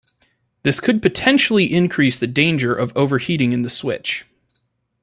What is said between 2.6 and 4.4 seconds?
of overheating in the switch.